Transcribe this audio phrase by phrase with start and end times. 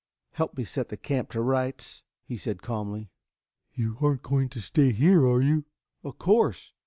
[0.31, 3.11] "Help me set the camp to rights," he said calmly.
[3.75, 5.65] "You aren't going to stay here, are you?"
[6.03, 6.73] "Of course.